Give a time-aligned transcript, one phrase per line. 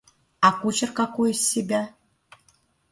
[0.47, 1.81] А кучер какой из себя?